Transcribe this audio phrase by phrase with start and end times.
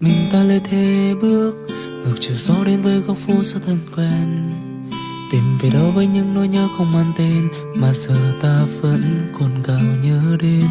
[0.00, 1.54] mình ta lê thế bước,
[2.04, 4.52] ngược chiều gió đến với góc phố xa thân quen.
[5.32, 9.62] Tìm về đâu với những nỗi nhớ không mang tên, mà giờ ta vẫn còn
[9.62, 10.66] gào nhớ đến.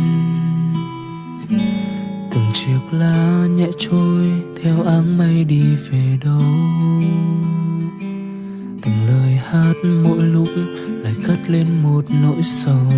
[2.32, 4.32] Từng chiếc lá nhẹ trôi
[4.64, 6.44] theo áng mây đi về đâu.
[8.82, 9.74] Từng lời hát
[10.04, 10.50] mỗi lúc
[10.88, 12.94] lại cất lên một nỗi sầu.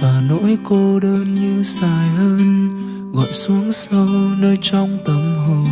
[0.00, 2.70] Và nỗi cô đơn như dài hơn
[3.14, 4.06] gọi xuống sâu
[4.38, 5.68] nơi trong tâm hồn,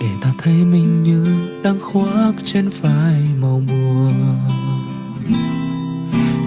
[0.00, 1.26] để ta thấy mình như
[1.62, 4.14] đang khoác trên vai màu buồn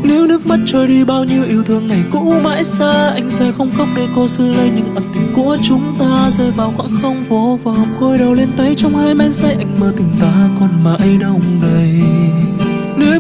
[0.03, 3.51] nếu nước mắt trôi đi bao nhiêu yêu thương ngày cũ, mãi xa anh sẽ
[3.51, 6.29] không khóc để cô xưa lấy những ẩn tình của chúng ta.
[6.31, 9.79] Rơi vào khoảng không vô vọng khôi đầu lên tay trong hai men say, anh
[9.79, 12.16] mơ tình ta còn mãi đông đầy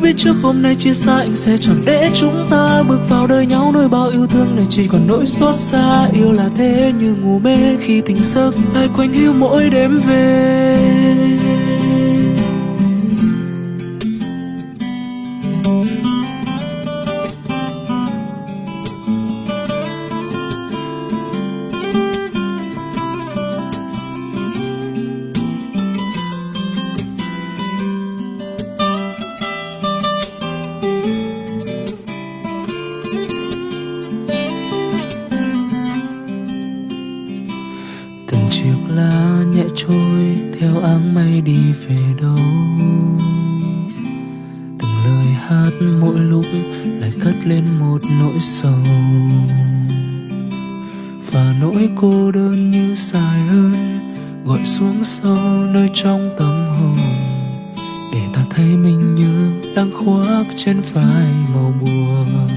[0.07, 3.45] biết trước hôm nay chia xa anh sẽ chẳng để chúng ta bước vào đời
[3.45, 6.09] nhau nơi bao yêu thương này chỉ còn nỗi xót xa.
[6.13, 11.46] Yêu là thế như ngủ mê khi tình giấc lại quanh hiu mỗi đêm về.
[39.75, 42.39] Trôi theo áng mây đi về đâu.
[44.79, 46.45] Từng lời hát mỗi lúc
[46.99, 48.83] lại cất lên một nỗi sầu.
[51.31, 53.99] Và nỗi cô đơn như dài hơn
[54.45, 55.37] gọi xuống sâu
[55.73, 56.97] nơi trong tâm hồn.
[58.13, 62.47] Để ta thấy mình như đang khoác trên vai màu buồn.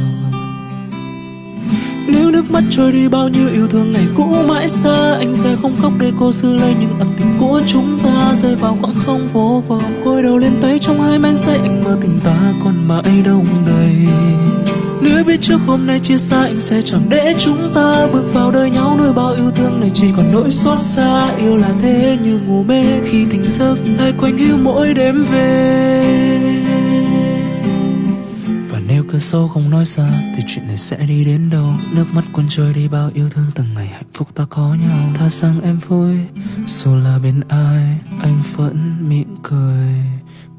[2.09, 4.30] Nếu nước mắt trôi đi bao nhiêu yêu thương ngày cũ
[5.63, 8.35] không khóc để cô giữ lấy những ẩn tình của chúng ta.
[8.35, 11.59] Rơi vào khoảng không vô vọng Gối đầu lên tay trong hai men say.
[11.59, 13.97] Anh mơ tình ta còn mãi đông đầy.
[15.03, 18.51] Nếu biết trước hôm nay chia xa, Anh sẽ chẳng để chúng ta bước vào
[18.51, 18.97] đời nhau.
[18.99, 21.35] Nuôi bao yêu thương này chỉ còn nỗi xót xa.
[21.39, 26.60] Yêu là thế như ngủ mê khi tỉnh giấc Lại quanh hiu mỗi đêm về
[29.21, 31.75] sâu không nói ra Thì chuyện này sẽ đi đến đâu?
[31.93, 35.13] Nước mắt cuốn trôi đi bao yêu thương Từng ngày, hạnh phúc ta có nhau.
[35.15, 36.17] Tha rằng em vui,
[36.67, 40.05] Dù là bên ai, Anh vẫn mỉm cười.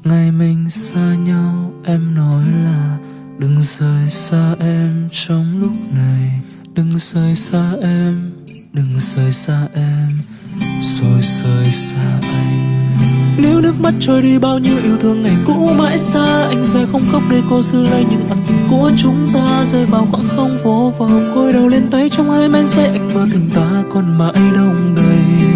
[0.04, 2.98] Ngày mình xa nhau, Em nói là,
[3.38, 6.40] Đừng rời xa em trong lúc này.
[6.74, 8.32] Đừng rời xa em,
[8.72, 10.20] Đừng rời xa em,
[10.80, 12.71] Rồi rời xa anh
[13.36, 16.86] nếu nước mắt trôi đi bao nhiêu yêu thương ngày cũ, mãi xa Anh sẽ
[16.92, 19.64] không khóc để cô giữ lấy những ẩn tình của chúng ta.
[19.64, 23.14] Rơi vào khoảng không, vô vọng Cúi đầu lên tay trong hai men say, Anh
[23.14, 25.48] mơ tình ta còn mãi đông đầy.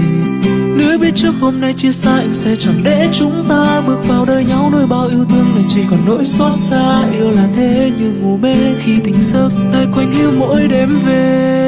[0.78, 4.24] Nếu biết trước hôm nay chia xa, Anh sẽ chẳng để chúng ta bước vào
[4.24, 4.70] đời nhau.
[4.72, 8.36] Nuôi bao yêu thương này chỉ còn nỗi xót xa, Yêu là thế như ngủ
[8.36, 11.65] mê khi tỉnh giấc Lại quanh hiu mỗi đêm về.